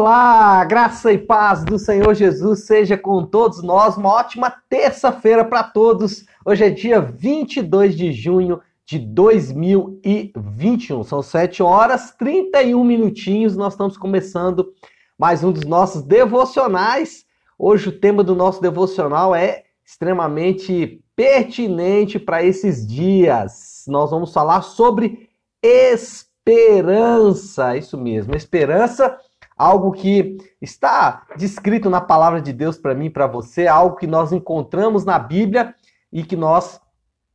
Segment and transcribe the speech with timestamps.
[0.00, 3.96] Olá, graça e paz do Senhor Jesus seja com todos nós.
[3.96, 6.24] Uma ótima terça-feira para todos.
[6.44, 11.02] Hoje é dia 22 de junho de 2021.
[11.02, 13.56] São 7 horas 31 minutinhos.
[13.56, 14.72] Nós estamos começando
[15.18, 17.24] mais um dos nossos devocionais.
[17.58, 23.82] Hoje o tema do nosso devocional é extremamente pertinente para esses dias.
[23.88, 25.28] Nós vamos falar sobre
[25.60, 27.76] esperança.
[27.76, 29.18] Isso mesmo, esperança
[29.58, 34.06] algo que está descrito na palavra de Deus para mim e para você, algo que
[34.06, 35.74] nós encontramos na Bíblia
[36.12, 36.80] e que nós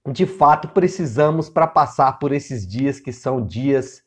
[0.10, 4.02] de fato precisamos para passar por esses dias que são dias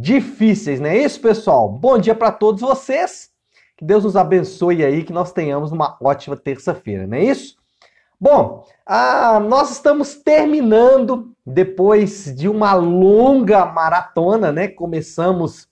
[0.00, 1.68] difíceis, não é isso, pessoal?
[1.68, 3.30] Bom dia para todos vocês.
[3.76, 7.56] Que Deus nos abençoe aí, que nós tenhamos uma ótima terça-feira, não é isso?
[8.18, 14.68] Bom, ah, nós estamos terminando depois de uma longa maratona, né?
[14.68, 15.68] Começamos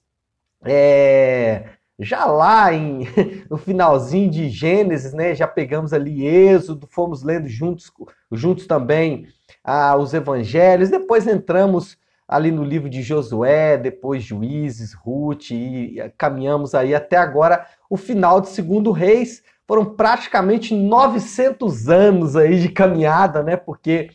[0.64, 1.64] é,
[1.98, 3.06] já lá em,
[3.50, 7.90] no finalzinho de Gênesis, né, já pegamos ali Êxodo, fomos lendo juntos,
[8.32, 9.26] juntos também
[9.62, 16.74] ah, os evangelhos, depois entramos ali no livro de Josué, depois Juízes, Ruth, e caminhamos
[16.74, 19.42] aí até agora o final de Segundo Reis.
[19.66, 23.56] Foram praticamente 900 anos aí de caminhada, né?
[23.56, 24.10] Porque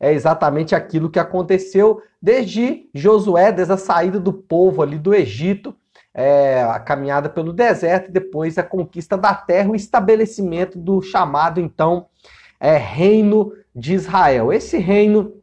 [0.00, 5.74] é exatamente aquilo que aconteceu desde Josué, desde a saída do povo ali do Egito,
[6.14, 11.60] é, a caminhada pelo deserto e depois a conquista da terra, o estabelecimento do chamado,
[11.60, 12.06] então,
[12.60, 14.52] é, Reino de Israel.
[14.52, 15.34] Esse reino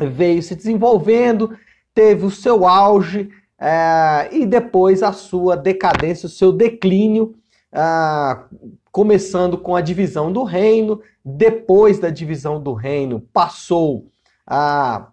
[0.00, 1.56] veio se desenvolvendo,
[1.94, 3.28] teve o seu auge
[3.58, 7.34] é, e depois a sua decadência, o seu declínio,
[7.70, 7.80] é,
[8.90, 11.00] começando com a divisão do reino.
[11.22, 14.06] Depois da divisão do reino, passou
[14.50, 14.54] é,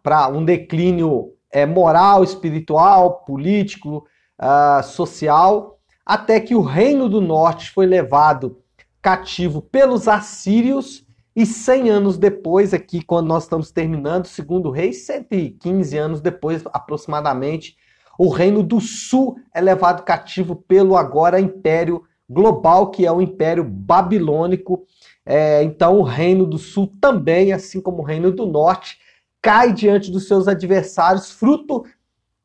[0.01, 4.05] para um declínio é, moral, espiritual, político,
[4.41, 8.59] uh, social, até que o reino do norte foi levado
[9.01, 15.97] cativo pelos assírios e 100 anos depois, aqui quando nós estamos terminando, segundo rei, 115
[15.97, 17.75] anos depois aproximadamente,
[18.19, 23.63] o reino do sul é levado cativo pelo agora império global, que é o império
[23.63, 24.85] babilônico.
[25.25, 28.99] É, então o reino do sul também, assim como o reino do norte,
[29.41, 31.83] cai diante dos seus adversários, fruto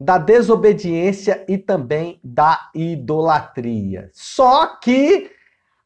[0.01, 4.11] da desobediência e também da idolatria.
[4.13, 5.31] Só que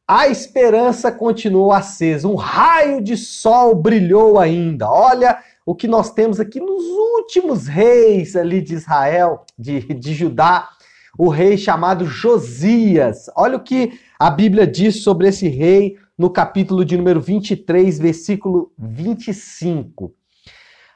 [0.07, 4.89] a esperança continuou acesa, um raio de sol brilhou ainda.
[4.89, 10.69] Olha o que nós temos aqui nos últimos reis ali de Israel, de, de Judá,
[11.17, 13.29] o rei chamado Josias.
[13.35, 18.71] Olha o que a Bíblia diz sobre esse rei no capítulo de número 23, versículo
[18.77, 20.13] 25.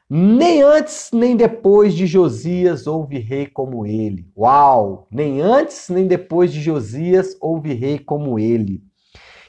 [0.09, 4.25] Nem antes nem depois de Josias houve rei como ele.
[4.37, 5.05] Uau!
[5.11, 8.81] Nem antes nem depois de Josias houve rei como ele.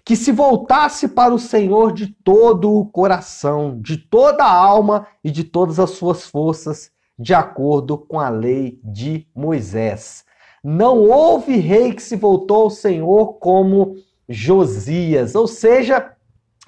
[0.04, 5.30] Que se voltasse para o Senhor de todo o coração, de toda a alma e
[5.30, 10.24] de todas as suas forças, de acordo com a lei de Moisés.
[10.64, 13.94] Não houve rei que se voltou ao Senhor como
[14.28, 16.16] Josias, ou seja,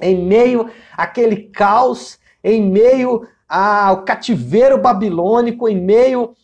[0.00, 6.34] em meio àquele caos, em meio ao cativeiro babilônico em meio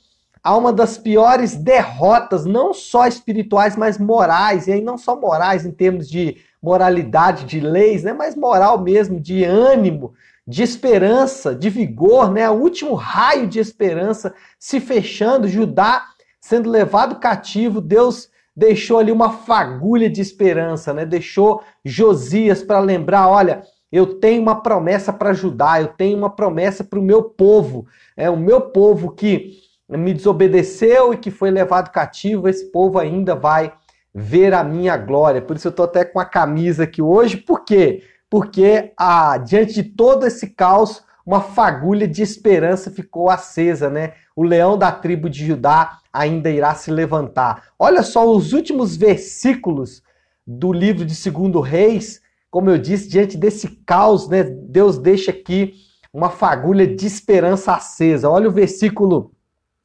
[0.43, 5.65] a uma das piores derrotas, não só espirituais, mas morais, e aí não só morais
[5.65, 10.15] em termos de moralidade, de leis, né, mas moral mesmo, de ânimo,
[10.47, 16.05] de esperança, de vigor, né, o último raio de esperança se fechando, Judá
[16.41, 21.05] sendo levado cativo, Deus deixou ali uma fagulha de esperança, né?
[21.05, 26.83] Deixou Josias para lembrar, olha, eu tenho uma promessa para ajudar, eu tenho uma promessa
[26.83, 27.87] para o meu povo.
[28.17, 33.35] É o meu povo que me desobedeceu e que foi levado cativo, esse povo ainda
[33.35, 33.73] vai
[34.13, 35.43] ver a minha glória.
[35.43, 37.37] Por isso eu estou até com a camisa aqui hoje.
[37.37, 38.03] Por quê?
[38.29, 44.15] Porque ah, diante de todo esse caos, uma fagulha de esperança ficou acesa, né?
[44.35, 47.69] O leão da tribo de Judá ainda irá se levantar.
[47.79, 50.03] Olha só os últimos versículos
[50.47, 52.21] do livro de Segundo Reis,
[52.51, 55.75] como eu disse, diante desse caos, né, Deus deixa aqui
[56.13, 58.31] uma fagulha de esperança acesa.
[58.31, 59.33] Olha o versículo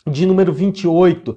[0.07, 1.35] de número 28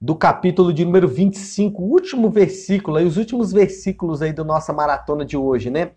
[0.00, 4.72] do capítulo de número 25, o último versículo, aí os últimos versículos aí da nossa
[4.72, 5.92] maratona de hoje, né?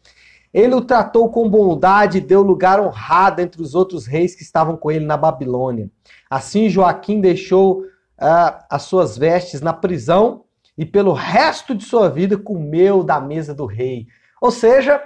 [0.53, 4.75] Ele o tratou com bondade e deu lugar honrado entre os outros reis que estavam
[4.75, 5.91] com ele na Babilônia.
[6.29, 12.37] Assim Joaquim deixou uh, as suas vestes na prisão e pelo resto de sua vida
[12.37, 14.07] comeu da mesa do rei.
[14.41, 15.01] Ou seja,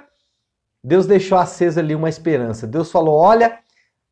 [0.84, 2.68] Deus deixou acesa ali uma esperança.
[2.68, 3.60] Deus falou: olha,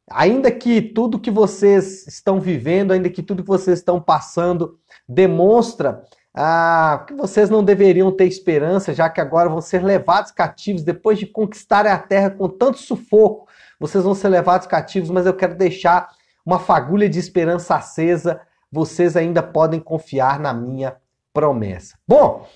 [0.10, 6.04] ainda que tudo que vocês estão vivendo, ainda que tudo que vocês estão passando demonstra
[6.34, 11.20] ah, que vocês não deveriam ter esperança, já que agora vão ser levados cativos depois
[11.20, 13.48] de conquistarem a terra com tanto sufoco.
[13.80, 16.10] Vocês vão ser levados cativos, mas eu quero deixar
[16.46, 18.40] uma fagulha de esperança acesa.
[18.72, 20.96] Vocês ainda podem confiar na minha
[21.34, 21.98] promessa.
[22.08, 22.48] Bom,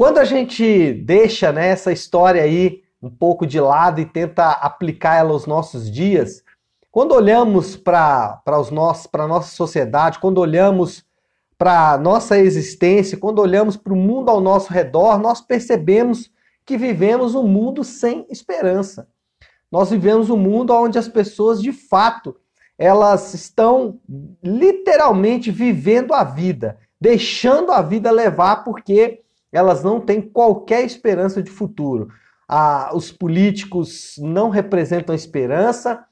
[0.00, 5.16] quando a gente deixa né, essa história aí um pouco de lado e tenta aplicar
[5.16, 6.42] ela aos nossos dias,
[6.90, 11.04] quando olhamos para a nossa sociedade, quando olhamos
[11.58, 16.30] para a nossa existência, quando olhamos para o mundo ao nosso redor, nós percebemos
[16.64, 19.06] que vivemos um mundo sem esperança.
[19.70, 22.34] Nós vivemos um mundo onde as pessoas, de fato,
[22.78, 24.00] elas estão
[24.42, 29.20] literalmente vivendo a vida, deixando a vida levar porque
[29.52, 32.08] elas não têm qualquer esperança de futuro.
[32.48, 36.04] Ah, os políticos não representam esperança,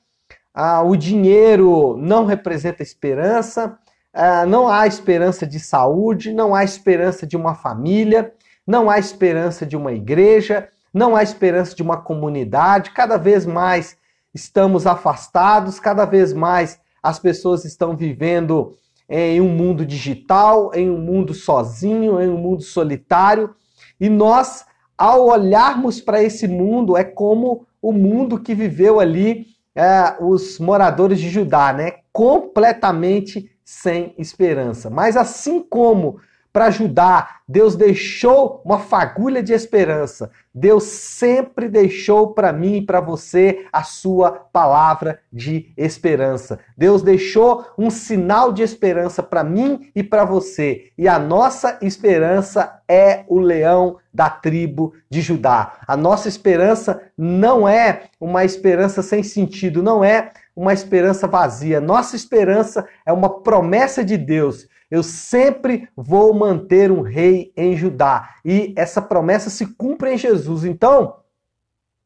[0.55, 3.79] ah, o dinheiro não representa esperança,
[4.13, 8.33] ah, não há esperança de saúde, não há esperança de uma família,
[8.67, 12.91] não há esperança de uma igreja, não há esperança de uma comunidade.
[12.91, 13.97] Cada vez mais
[14.35, 18.77] estamos afastados, cada vez mais as pessoas estão vivendo
[19.09, 23.55] em um mundo digital, em um mundo sozinho, em um mundo solitário.
[23.99, 24.67] E nós,
[24.97, 31.21] ao olharmos para esse mundo, é como o mundo que viveu ali é, os moradores
[31.21, 31.99] de Judá, né?
[32.13, 34.91] Completamente sem esperança.
[34.91, 36.19] Mas assim como
[36.59, 37.43] para ajudar.
[37.47, 40.29] Deus deixou uma fagulha de esperança.
[40.53, 46.59] Deus sempre deixou para mim e para você a sua palavra de esperança.
[46.77, 50.91] Deus deixou um sinal de esperança para mim e para você.
[50.99, 55.75] E a nossa esperança é o leão da tribo de Judá.
[55.87, 61.81] A nossa esperança não é uma esperança sem sentido, não é uma esperança vazia.
[61.81, 68.37] Nossa esperança é uma promessa de Deus eu sempre vou manter um rei em Judá.
[68.45, 70.65] E essa promessa se cumpre em Jesus.
[70.65, 71.17] Então,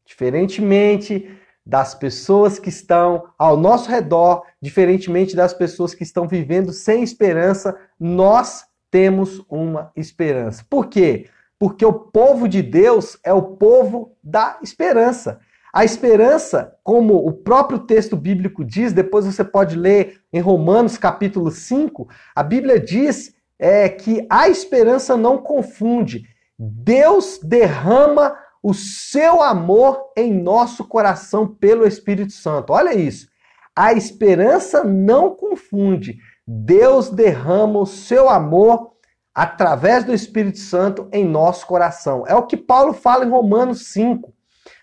[0.05, 7.03] diferentemente das pessoas que estão ao nosso redor, diferentemente das pessoas que estão vivendo sem
[7.03, 10.67] esperança, nós temos uma esperança.
[10.69, 11.29] Por quê?
[11.59, 15.39] Porque o povo de Deus é o povo da esperança.
[15.73, 21.51] A esperança, como o próprio texto bíblico diz, depois você pode ler em Romanos capítulo
[21.51, 26.25] 5, a Bíblia diz é, que a esperança não confunde.
[26.59, 32.73] Deus derrama o seu amor em nosso coração pelo Espírito Santo.
[32.73, 33.29] Olha isso.
[33.75, 36.19] A esperança não confunde.
[36.47, 38.93] Deus derrama o seu amor
[39.35, 42.25] através do Espírito Santo em nosso coração.
[42.27, 44.33] É o que Paulo fala em Romanos 5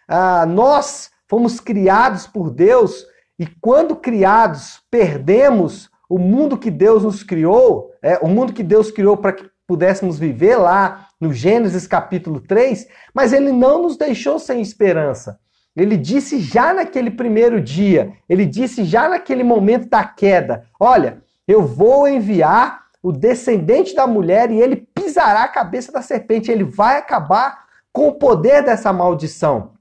[0.10, 3.06] ah, nós fomos criados por Deus
[3.40, 8.92] e quando criados perdemos o mundo que Deus nos criou, é, o mundo que Deus
[8.92, 14.40] criou para que pudéssemos viver lá no Gênesis capítulo 3, mas ele não nos deixou
[14.40, 15.40] sem esperança.
[15.76, 21.66] Ele disse já naquele primeiro dia, ele disse já naquele momento da queda: Olha, eu
[21.66, 26.98] vou enviar o descendente da mulher e ele pisará a cabeça da serpente, ele vai
[26.98, 29.72] acabar com o poder dessa maldição.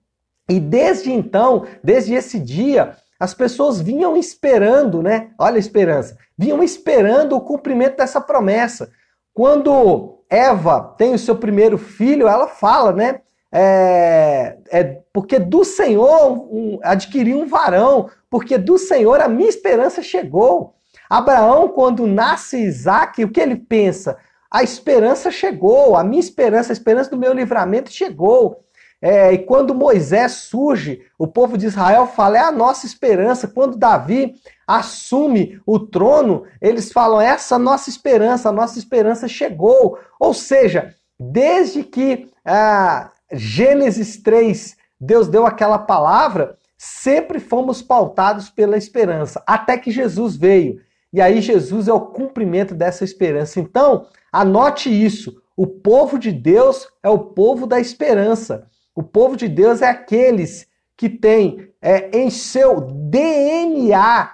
[0.49, 5.31] E desde então, desde esse dia, as pessoas vinham esperando, né?
[5.39, 6.17] Olha a esperança.
[6.37, 8.91] Vinham esperando o cumprimento dessa promessa.
[9.35, 13.21] Quando Eva tem o seu primeiro filho, ela fala, né?
[13.51, 20.03] É, é porque do Senhor um, adquiri um varão, porque do Senhor a minha esperança
[20.03, 20.75] chegou.
[21.09, 24.19] Abraão, quando nasce Isaac, o que ele pensa?
[24.51, 28.63] A esperança chegou, a minha esperança, a esperança do meu livramento chegou.
[29.01, 33.47] É, e quando Moisés surge, o povo de Israel fala: é a nossa esperança.
[33.47, 34.35] Quando Davi
[34.67, 39.99] assume o trono, eles falam: essa é nossa esperança, a nossa esperança chegou.
[40.19, 48.77] Ou seja, desde que ah, Gênesis 3, Deus deu aquela palavra, sempre fomos pautados pela
[48.77, 50.81] esperança, até que Jesus veio.
[51.13, 53.61] E aí Jesus é o cumprimento dessa esperança.
[53.61, 58.67] Então, anote isso: o povo de Deus é o povo da esperança.
[58.99, 64.29] O povo de Deus é aqueles que têm é, em seu DNA,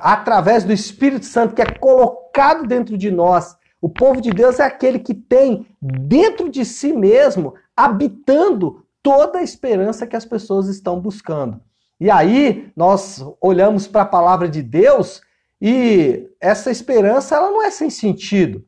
[0.00, 3.54] através do Espírito Santo, que é colocado dentro de nós.
[3.78, 9.42] O povo de Deus é aquele que tem dentro de si mesmo, habitando toda a
[9.42, 11.60] esperança que as pessoas estão buscando.
[12.00, 15.20] E aí nós olhamos para a palavra de Deus
[15.60, 18.64] e essa esperança ela não é sem sentido.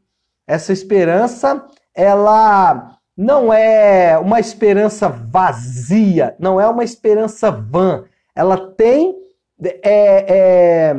[0.46, 8.04] Essa esperança ela não é uma esperança vazia, não é uma esperança vã.
[8.32, 9.16] Ela tem
[9.60, 10.96] é, é,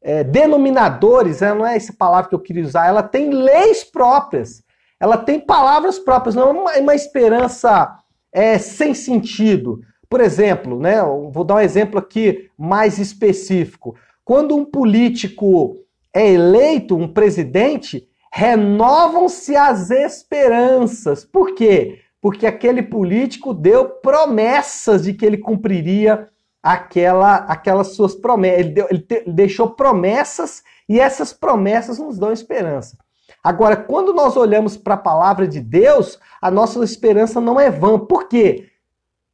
[0.00, 1.52] é, denominadores, né?
[1.52, 4.62] não é essa palavra que eu queria usar, ela tem leis próprias,
[5.00, 7.92] ela tem palavras próprias, não é uma, uma esperança
[8.32, 9.80] é, sem sentido.
[10.08, 13.96] Por exemplo, né, vou dar um exemplo aqui mais específico.
[14.24, 15.76] Quando um político
[16.14, 21.24] é eleito, um presidente, renovam-se as esperanças.
[21.24, 22.00] Por quê?
[22.20, 26.28] Porque aquele político deu promessas de que ele cumpriria
[26.62, 28.60] aquela, aquelas suas promessas.
[28.60, 32.98] Ele, deu, ele, te, ele deixou promessas e essas promessas nos dão esperança.
[33.42, 37.98] Agora, quando nós olhamos para a palavra de Deus, a nossa esperança não é vã.
[37.98, 38.68] Por quê?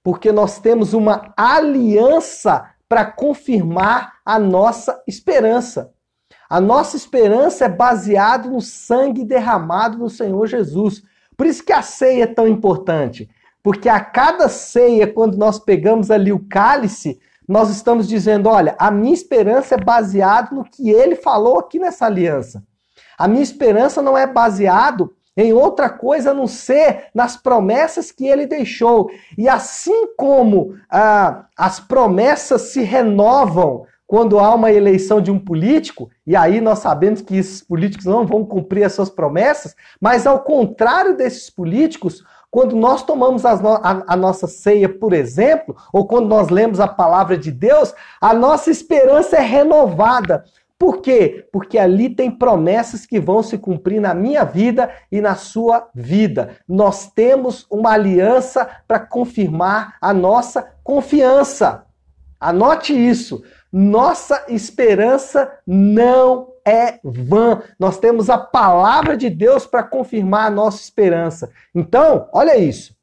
[0.02, 5.93] Porque nós temos uma aliança para confirmar a nossa esperança.
[6.48, 11.02] A nossa esperança é baseada no sangue derramado do Senhor Jesus.
[11.36, 13.28] Por isso que a ceia é tão importante.
[13.62, 18.90] Porque a cada ceia, quando nós pegamos ali o cálice, nós estamos dizendo: olha, a
[18.90, 22.62] minha esperança é baseada no que ele falou aqui nessa aliança.
[23.18, 28.26] A minha esperança não é baseado em outra coisa a não ser nas promessas que
[28.26, 29.10] ele deixou.
[29.36, 36.11] E assim como ah, as promessas se renovam quando há uma eleição de um político,
[36.26, 40.40] e aí nós sabemos que esses políticos não vão cumprir as suas promessas, mas ao
[40.40, 43.58] contrário desses políticos, quando nós tomamos a,
[44.06, 48.70] a, nossa ceia, por exemplo, ou quando nós lemos a palavra de Deus, a nossa
[48.70, 50.44] esperança é renovada.
[50.78, 51.49] Por quê?
[51.50, 56.56] Porque ali tem promessas que vão se cumprir na minha vida e na sua vida.
[56.68, 61.84] Nós temos uma aliança para confirmar a nossa confiança.
[62.48, 63.42] Anote isso.
[63.72, 67.62] Nossa esperança não é vã.
[67.78, 71.50] Nós temos a palavra de Deus para confirmar a nossa esperança.
[71.74, 72.96] Então, olha isso.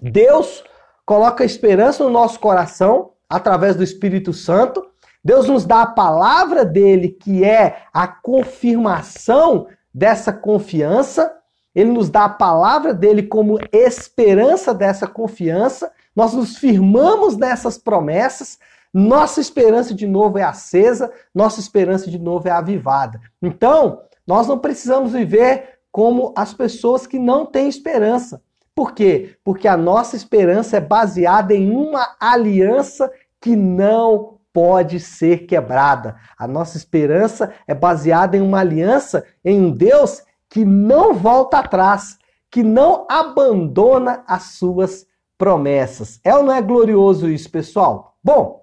[0.00, 0.64] Deus
[1.06, 4.92] coloca esperança no nosso coração através do Espírito Santo
[5.24, 11.32] Deus nos dá a palavra dele, que é a confirmação dessa confiança.
[11.74, 15.90] Ele nos dá a palavra dele como esperança dessa confiança.
[16.14, 18.58] Nós nos firmamos nessas promessas.
[18.92, 23.18] Nossa esperança de novo é acesa, nossa esperança de novo é avivada.
[23.40, 28.42] Então, nós não precisamos viver como as pessoas que não têm esperança.
[28.74, 29.36] Por quê?
[29.42, 33.10] Porque a nossa esperança é baseada em uma aliança
[33.40, 36.16] que não pode ser quebrada.
[36.38, 42.18] A nossa esperança é baseada em uma aliança em um Deus que não volta atrás,
[42.50, 45.06] que não abandona as suas
[45.38, 46.20] promessas.
[46.22, 48.18] É ou não é glorioso isso, pessoal?
[48.22, 48.62] Bom,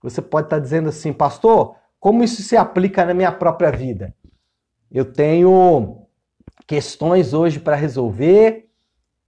[0.00, 4.14] você pode estar dizendo assim, pastor, como isso se aplica na minha própria vida?
[4.88, 6.06] Eu tenho
[6.68, 8.68] questões hoje para resolver,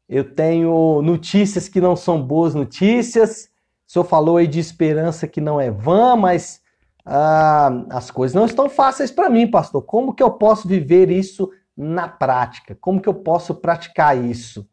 [0.09, 3.51] eu tenho notícias que não são boas notícias,
[3.85, 6.63] o senhor falou aí de esperança que não é vã, mas
[7.11, 9.83] ah, as coisas não estão fáceis para mim, pastor.
[9.83, 12.77] Como que eu posso viver isso na prática?
[12.79, 14.69] Como que eu posso praticar isso?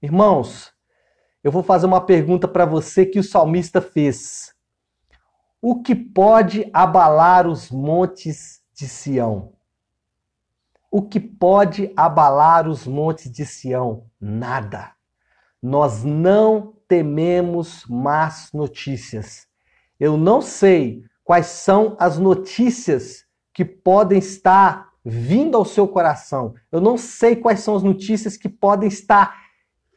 [0.00, 0.72] Irmãos,
[1.44, 4.54] eu vou fazer uma pergunta para você que o salmista fez.
[5.60, 9.52] O que pode abalar os montes de Sião?
[10.90, 14.06] O que pode abalar os montes de Sião?
[14.18, 14.92] Nada.
[15.62, 19.46] Nós não tememos más notícias.
[19.98, 26.54] Eu não sei quais são as notícias que podem estar vindo ao seu coração.
[26.72, 29.36] Eu não sei quais são as notícias que podem estar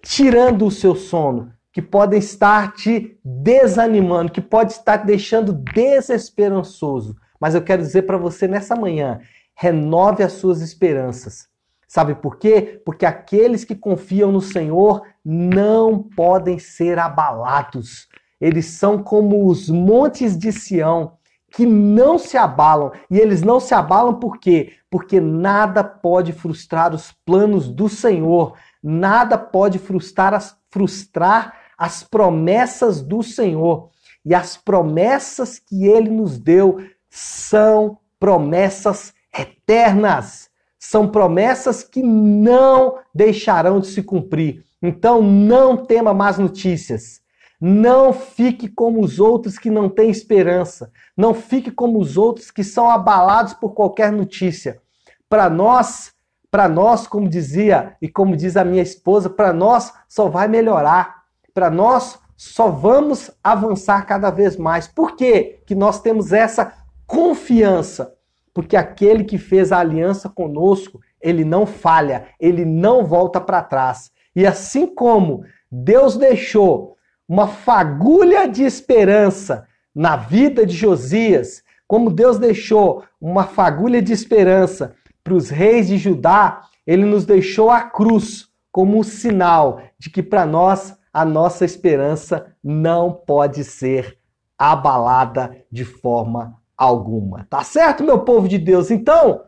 [0.03, 7.15] tirando o seu sono, que podem estar te desanimando, que pode estar te deixando desesperançoso.
[7.39, 9.19] Mas eu quero dizer para você nessa manhã,
[9.55, 11.47] renove as suas esperanças.
[11.87, 12.79] Sabe por quê?
[12.85, 18.07] Porque aqueles que confiam no Senhor não podem ser abalados.
[18.39, 21.13] Eles são como os montes de Sião,
[21.53, 22.91] que não se abalam.
[23.09, 24.73] E eles não se abalam por quê?
[24.89, 28.57] Porque nada pode frustrar os planos do Senhor.
[28.81, 33.89] Nada pode frustrar as, frustrar as promessas do Senhor.
[34.25, 36.79] E as promessas que ele nos deu
[37.09, 40.51] são promessas eternas
[40.85, 44.65] são promessas que não deixarão de se cumprir.
[44.81, 47.22] Então não tema más notícias.
[47.65, 50.91] Não fique como os outros que não têm esperança.
[51.15, 54.81] Não fique como os outros que são abalados por qualquer notícia.
[55.29, 56.11] Para nós,
[56.51, 61.23] para nós, como dizia e como diz a minha esposa, para nós só vai melhorar.
[61.53, 64.85] Para nós só vamos avançar cada vez mais.
[64.85, 65.61] Por quê?
[65.65, 66.73] Que nós temos essa
[67.07, 68.13] confiança
[68.53, 74.11] porque aquele que fez a aliança conosco, ele não falha, ele não volta para trás.
[74.35, 76.92] E assim como Deus deixou
[77.27, 84.95] uma fagulha de esperança na vida de Josias, como Deus deixou uma fagulha de esperança
[85.23, 90.23] para os reis de Judá, ele nos deixou a cruz como um sinal de que
[90.23, 94.17] para nós a nossa esperança não pode ser
[94.57, 97.45] abalada de forma alguma.
[97.49, 98.89] Tá certo, meu povo de Deus?
[98.89, 99.43] Então,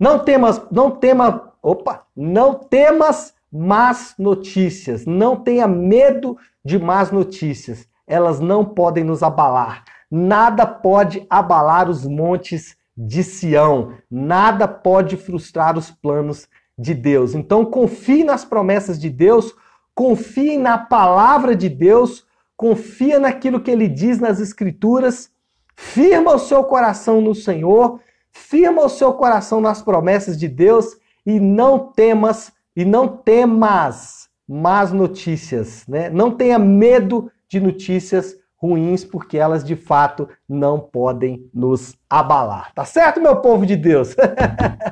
[0.00, 5.06] não temas, não tema, opa, não temas más notícias.
[5.06, 7.88] Não tenha medo de más notícias.
[8.06, 9.84] Elas não podem nos abalar.
[10.10, 13.92] Nada pode abalar os montes de Sião.
[14.10, 17.34] Nada pode frustrar os planos de Deus.
[17.34, 19.54] Então confie nas promessas de Deus,
[19.94, 22.24] confie na palavra de Deus,
[22.56, 25.30] confia naquilo que ele diz nas escrituras,
[25.74, 28.00] firma o seu coração no Senhor,
[28.30, 34.92] firma o seu coração nas promessas de Deus e não temas e não temas más
[34.92, 36.08] notícias, né?
[36.10, 42.72] Não tenha medo de notícias ruins, porque elas de fato não podem nos abalar.
[42.72, 44.14] Tá certo, meu povo de Deus?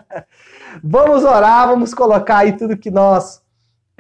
[0.83, 3.41] vamos orar, vamos colocar aí tudo que nós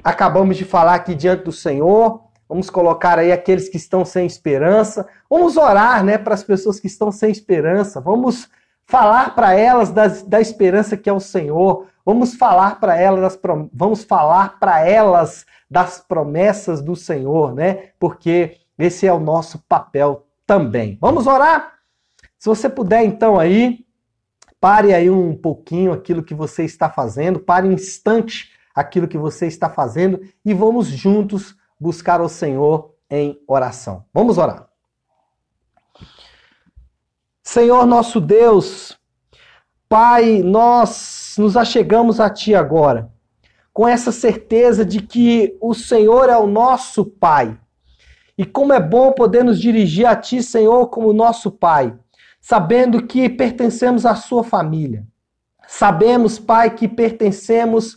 [0.03, 2.25] acabamos de falar aqui diante do Senhor.
[2.49, 5.07] Vamos colocar aí aqueles que estão sem esperança.
[5.31, 8.01] Vamos orar, né, para as pessoas que estão sem esperança.
[8.01, 8.49] Vamos
[8.87, 11.87] falar para elas da, da esperança que é o Senhor.
[12.05, 13.39] Vamos falar para elas,
[13.73, 17.91] vamos falar para elas das promessas do Senhor, né?
[17.99, 20.97] Porque esse é o nosso papel também.
[21.01, 21.75] Vamos orar?
[22.39, 23.85] Se você puder então aí,
[24.61, 29.47] pare aí um pouquinho aquilo que você está fazendo, pare um instante aquilo que você
[29.47, 34.05] está fazendo e vamos juntos buscar o Senhor em oração.
[34.13, 34.69] Vamos orar.
[37.47, 38.99] Senhor nosso Deus,
[39.89, 43.09] Pai, nós nos achegamos a Ti agora,
[43.73, 47.57] com essa certeza de que o Senhor é o nosso Pai.
[48.37, 51.95] E como é bom poder nos dirigir a Ti, Senhor, como nosso Pai,
[52.41, 55.07] sabendo que pertencemos à Sua família.
[55.69, 57.97] Sabemos, Pai, que pertencemos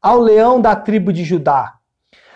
[0.00, 1.74] ao leão da tribo de Judá.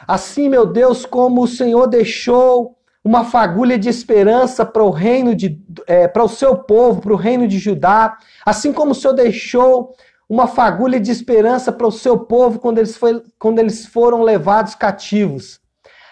[0.06, 5.60] Assim, meu Deus, como o Senhor deixou uma fagulha de esperança para o reino de,
[5.86, 9.94] é, para o seu povo, para o reino de Judá, assim como o Senhor deixou
[10.28, 14.74] uma fagulha de esperança para o seu povo quando eles, foi, quando eles foram levados
[14.74, 15.60] cativos.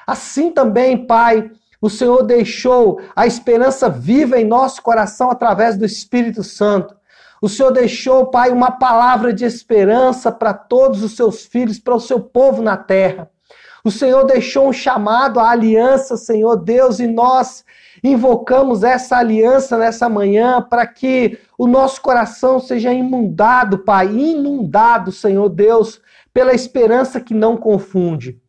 [0.07, 1.51] Assim também, Pai,
[1.81, 6.95] o Senhor deixou a esperança viva em nosso coração através do Espírito Santo.
[7.41, 12.01] O Senhor deixou, Pai, uma palavra de esperança para todos os seus filhos, para o
[12.01, 13.31] seu povo na terra.
[13.85, 17.65] O Senhor deixou um chamado à aliança, Senhor Deus, e nós
[18.05, 25.49] invocamos essa aliança nessa manhã para que o nosso coração seja inundado, Pai, inundado, Senhor
[25.49, 26.01] Deus,
[26.33, 28.41] pela esperança que não confunde.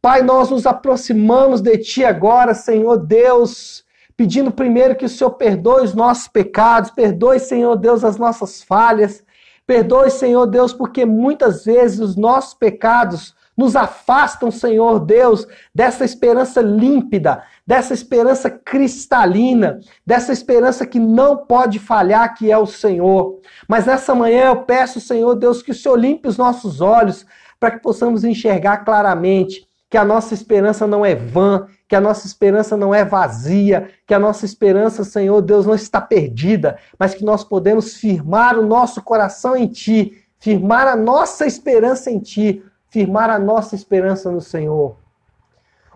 [0.00, 3.84] Pai, nós nos aproximamos de Ti agora, Senhor Deus,
[4.16, 9.22] pedindo primeiro que o Senhor perdoe os nossos pecados, perdoe, Senhor Deus, as nossas falhas,
[9.66, 16.60] perdoe, Senhor Deus, porque muitas vezes os nossos pecados nos afastam, Senhor Deus, dessa esperança
[16.60, 23.40] límpida, dessa esperança cristalina, dessa esperança que não pode falhar, que é o Senhor.
[23.66, 27.24] Mas nessa manhã eu peço, Senhor Deus, que o Senhor limpe os nossos olhos
[27.58, 32.26] para que possamos enxergar claramente que a nossa esperança não é vã, que a nossa
[32.26, 37.24] esperança não é vazia, que a nossa esperança, Senhor Deus, não está perdida, mas que
[37.24, 42.62] nós podemos firmar o nosso coração em Ti, firmar a nossa esperança em Ti,
[42.96, 44.96] firmar a nossa esperança no Senhor.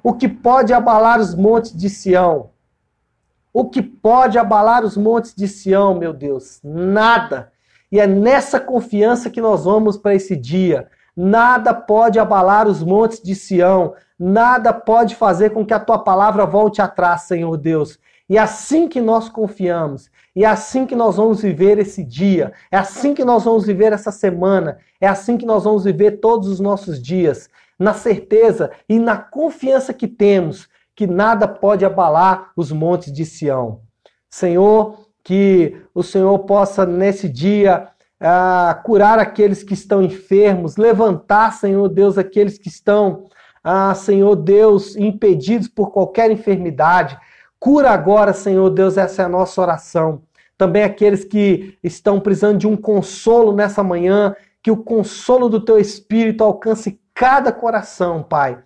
[0.03, 2.51] O que pode abalar os montes de Sião?
[3.55, 6.61] O que pode abalar os montes de Sião, meu Deus?
[6.63, 7.53] Nada.
[7.91, 10.91] E é nessa confiança que nós vamos para esse dia.
[11.17, 13.95] Nada pode abalar os montes de Sião.
[14.19, 17.99] Nada pode fazer com que a tua palavra volte atrás, Senhor Deus.
[18.29, 20.11] E é assim que nós confiamos,
[20.41, 23.93] e é assim que nós vamos viver esse dia, é assim que nós vamos viver
[23.93, 28.99] essa semana, é assim que nós vamos viver todos os nossos dias, na certeza e
[28.99, 33.83] na confiança que temos que nada pode abalar os montes de Sião.
[34.31, 41.87] Senhor, que o Senhor possa nesse dia ah, curar aqueles que estão enfermos, levantar, Senhor
[41.87, 43.27] Deus, aqueles que estão,
[43.63, 47.19] ah, Senhor Deus, impedidos por qualquer enfermidade.
[47.59, 50.23] Cura agora, Senhor Deus, essa é a nossa oração.
[50.61, 55.79] Também aqueles que estão precisando de um consolo nessa manhã, que o consolo do teu
[55.79, 58.59] Espírito alcance cada coração, Pai.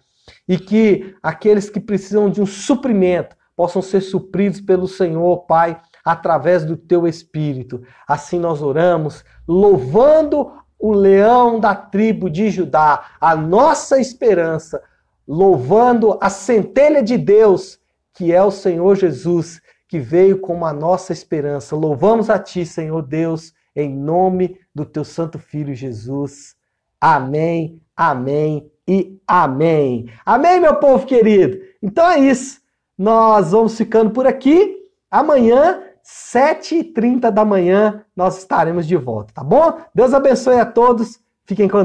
[0.49, 6.65] E que aqueles que precisam de um suprimento possam ser supridos pelo Senhor, Pai, através
[6.65, 7.81] do teu Espírito.
[8.09, 14.83] Assim nós oramos, louvando o leão da tribo de Judá, a nossa esperança,
[15.29, 17.79] louvando a centelha de Deus
[18.15, 19.61] que é o Senhor Jesus,
[19.95, 21.77] que veio como a nossa esperança.
[21.77, 26.57] Louvamos a Ti, Senhor Deus, em nome do Teu Santo Filho Jesus.
[27.01, 30.11] Amém, amém e amém.
[30.27, 31.61] Amém, meu povo querido?
[31.81, 32.61] Então é isso.
[32.99, 34.77] Nós vamos ficando por aqui.
[35.09, 39.79] Amanhã, 7h30 da manhã, nós estaremos de volta, tá bom?
[39.95, 41.21] Deus abençoe a todos.
[41.45, 41.79] Fiquem com